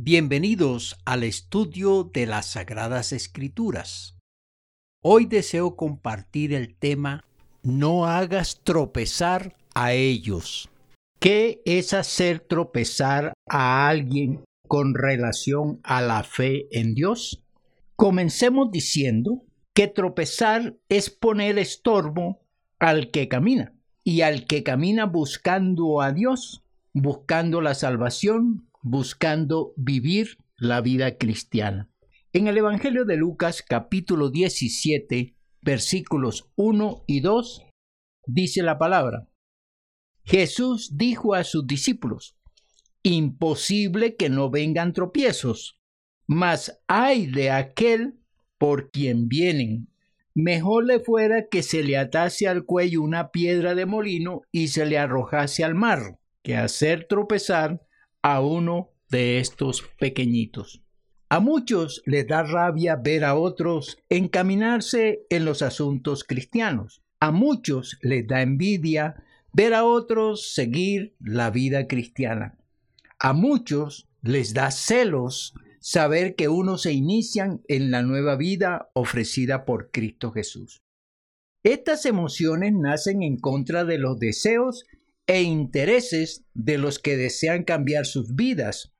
Bienvenidos 0.00 0.96
al 1.06 1.24
estudio 1.24 2.04
de 2.04 2.26
las 2.26 2.52
Sagradas 2.52 3.12
Escrituras. 3.12 4.16
Hoy 5.02 5.26
deseo 5.26 5.74
compartir 5.74 6.54
el 6.54 6.76
tema 6.76 7.24
No 7.64 8.06
hagas 8.06 8.60
tropezar 8.62 9.56
a 9.74 9.94
ellos. 9.94 10.68
¿Qué 11.18 11.62
es 11.64 11.94
hacer 11.94 12.38
tropezar 12.38 13.32
a 13.48 13.88
alguien 13.88 14.44
con 14.68 14.94
relación 14.94 15.80
a 15.82 16.00
la 16.00 16.22
fe 16.22 16.68
en 16.70 16.94
Dios? 16.94 17.42
Comencemos 17.96 18.70
diciendo 18.70 19.42
que 19.74 19.88
tropezar 19.88 20.76
es 20.88 21.10
poner 21.10 21.58
estorbo 21.58 22.38
al 22.78 23.10
que 23.10 23.26
camina 23.26 23.72
y 24.04 24.20
al 24.20 24.46
que 24.46 24.62
camina 24.62 25.06
buscando 25.06 26.00
a 26.00 26.12
Dios, 26.12 26.62
buscando 26.92 27.60
la 27.60 27.74
salvación, 27.74 28.67
buscando 28.82 29.72
vivir 29.76 30.38
la 30.56 30.80
vida 30.80 31.16
cristiana. 31.16 31.90
En 32.32 32.46
el 32.46 32.58
Evangelio 32.58 33.04
de 33.04 33.16
Lucas 33.16 33.62
capítulo 33.62 34.30
17 34.30 35.34
versículos 35.62 36.50
1 36.56 37.04
y 37.06 37.20
2 37.20 37.62
dice 38.26 38.62
la 38.62 38.78
palabra. 38.78 39.28
Jesús 40.24 40.96
dijo 40.96 41.34
a 41.34 41.44
sus 41.44 41.66
discípulos, 41.66 42.36
imposible 43.02 44.16
que 44.16 44.28
no 44.28 44.50
vengan 44.50 44.92
tropiezos, 44.92 45.78
mas 46.26 46.80
hay 46.86 47.26
de 47.26 47.50
aquel 47.50 48.20
por 48.58 48.90
quien 48.90 49.28
vienen. 49.28 49.88
Mejor 50.34 50.84
le 50.84 51.00
fuera 51.00 51.48
que 51.48 51.62
se 51.62 51.82
le 51.82 51.96
atase 51.96 52.46
al 52.46 52.64
cuello 52.64 53.02
una 53.02 53.30
piedra 53.30 53.74
de 53.74 53.86
molino 53.86 54.42
y 54.52 54.68
se 54.68 54.84
le 54.84 54.98
arrojase 54.98 55.64
al 55.64 55.74
mar, 55.74 56.18
que 56.42 56.56
hacer 56.56 57.06
tropezar 57.08 57.80
a 58.22 58.40
uno 58.40 58.90
de 59.10 59.38
estos 59.38 59.82
pequeñitos. 59.98 60.82
A 61.30 61.40
muchos 61.40 62.02
les 62.06 62.26
da 62.26 62.42
rabia 62.42 62.96
ver 62.96 63.24
a 63.24 63.34
otros 63.34 63.98
encaminarse 64.08 65.26
en 65.28 65.44
los 65.44 65.62
asuntos 65.62 66.24
cristianos. 66.24 67.02
A 67.20 67.32
muchos 67.32 67.98
les 68.00 68.26
da 68.26 68.42
envidia 68.42 69.22
ver 69.52 69.74
a 69.74 69.84
otros 69.84 70.54
seguir 70.54 71.14
la 71.20 71.50
vida 71.50 71.86
cristiana. 71.86 72.58
A 73.18 73.32
muchos 73.32 74.08
les 74.22 74.54
da 74.54 74.70
celos 74.70 75.54
saber 75.80 76.34
que 76.34 76.48
unos 76.48 76.82
se 76.82 76.92
inician 76.92 77.62
en 77.68 77.90
la 77.90 78.02
nueva 78.02 78.36
vida 78.36 78.90
ofrecida 78.94 79.64
por 79.64 79.90
Cristo 79.90 80.32
Jesús. 80.32 80.82
Estas 81.62 82.06
emociones 82.06 82.72
nacen 82.72 83.22
en 83.22 83.36
contra 83.36 83.84
de 83.84 83.98
los 83.98 84.18
deseos 84.18 84.84
e 85.28 85.42
intereses 85.42 86.44
de 86.54 86.78
los 86.78 86.98
que 86.98 87.16
desean 87.16 87.62
cambiar 87.62 88.06
sus 88.06 88.34
vidas, 88.34 88.92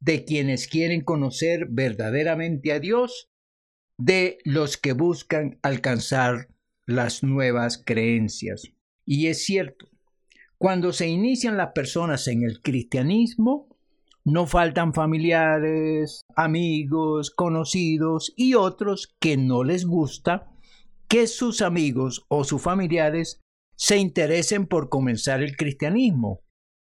de 0.00 0.24
quienes 0.24 0.68
quieren 0.68 1.02
conocer 1.02 1.66
verdaderamente 1.68 2.72
a 2.72 2.78
Dios, 2.78 3.28
de 3.98 4.38
los 4.44 4.76
que 4.76 4.92
buscan 4.92 5.58
alcanzar 5.62 6.48
las 6.86 7.22
nuevas 7.22 7.82
creencias. 7.84 8.72
Y 9.04 9.26
es 9.26 9.44
cierto, 9.44 9.88
cuando 10.56 10.92
se 10.92 11.08
inician 11.08 11.56
las 11.56 11.72
personas 11.72 12.28
en 12.28 12.44
el 12.44 12.62
cristianismo, 12.62 13.68
no 14.24 14.46
faltan 14.46 14.94
familiares, 14.94 16.22
amigos, 16.36 17.32
conocidos 17.32 18.32
y 18.36 18.54
otros 18.54 19.12
que 19.18 19.36
no 19.36 19.64
les 19.64 19.84
gusta 19.84 20.48
que 21.08 21.26
sus 21.26 21.60
amigos 21.60 22.24
o 22.28 22.44
sus 22.44 22.62
familiares 22.62 23.41
se 23.82 23.96
interesen 23.96 24.68
por 24.68 24.88
comenzar 24.88 25.42
el 25.42 25.56
cristianismo, 25.56 26.38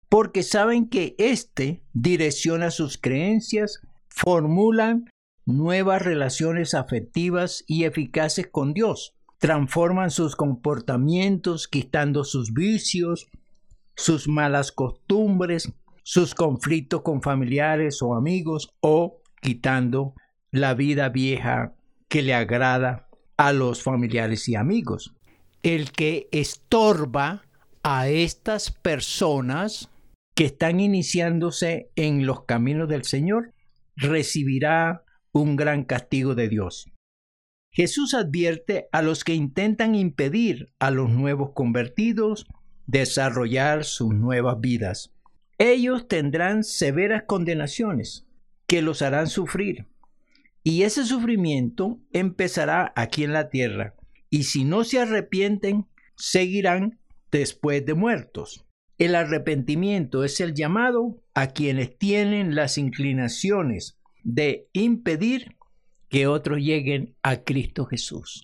porque 0.07 0.41
saben 0.41 0.87
que 0.87 1.15
éste 1.17 1.83
direcciona 1.91 2.71
sus 2.71 2.97
creencias, 2.97 3.81
formulan 4.07 5.03
nuevas 5.45 6.01
relaciones 6.01 6.73
afectivas 6.73 7.65
y 7.67 7.83
eficaces 7.83 8.47
con 8.49 8.73
Dios, 8.73 9.17
transforman 9.37 10.11
sus 10.11 10.37
comportamientos 10.37 11.67
quitando 11.67 12.23
sus 12.23 12.53
vicios, 12.53 13.27
sus 13.97 14.29
malas 14.29 14.71
costumbres, 14.71 15.73
sus 16.03 16.33
conflictos 16.35 17.01
con 17.01 17.21
familiares 17.21 18.01
o 18.01 18.15
amigos 18.15 18.69
o 18.79 19.19
quitando 19.41 20.13
la 20.51 20.73
vida 20.73 21.09
vieja 21.09 21.75
que 22.07 22.21
le 22.21 22.33
agrada 22.33 23.09
a 23.35 23.51
los 23.51 23.83
familiares 23.83 24.47
y 24.47 24.55
amigos 24.55 25.16
el 25.75 25.91
que 25.91 26.29
estorba 26.31 27.43
a 27.83 28.07
estas 28.07 28.71
personas 28.71 29.89
que 30.35 30.45
están 30.45 30.79
iniciándose 30.79 31.91
en 31.95 32.25
los 32.25 32.45
caminos 32.45 32.87
del 32.87 33.03
Señor, 33.03 33.53
recibirá 33.95 35.03
un 35.31 35.55
gran 35.55 35.83
castigo 35.83 36.35
de 36.35 36.47
Dios. 36.47 36.85
Jesús 37.71 38.13
advierte 38.13 38.87
a 38.91 39.01
los 39.01 39.23
que 39.23 39.35
intentan 39.35 39.93
impedir 39.93 40.73
a 40.79 40.89
los 40.89 41.09
nuevos 41.09 41.51
convertidos 41.53 42.47
desarrollar 42.85 43.83
sus 43.83 44.13
nuevas 44.13 44.59
vidas. 44.61 45.13
Ellos 45.57 46.07
tendrán 46.07 46.63
severas 46.63 47.23
condenaciones 47.27 48.25
que 48.67 48.81
los 48.81 49.01
harán 49.01 49.27
sufrir, 49.27 49.87
y 50.63 50.83
ese 50.83 51.03
sufrimiento 51.03 51.99
empezará 52.11 52.93
aquí 52.95 53.23
en 53.23 53.33
la 53.33 53.49
tierra, 53.49 53.96
y 54.29 54.43
si 54.43 54.65
no 54.65 54.83
se 54.83 54.99
arrepienten, 54.99 55.85
seguirán 56.15 56.99
después 57.31 57.85
de 57.85 57.93
muertos. 57.93 58.65
El 58.97 59.15
arrepentimiento 59.15 60.23
es 60.23 60.39
el 60.39 60.53
llamado 60.53 61.21
a 61.33 61.47
quienes 61.47 61.97
tienen 61.97 62.55
las 62.55 62.77
inclinaciones 62.77 63.99
de 64.23 64.67
impedir 64.73 65.55
que 66.09 66.27
otros 66.27 66.59
lleguen 66.59 67.15
a 67.21 67.43
Cristo 67.43 67.85
Jesús. 67.85 68.43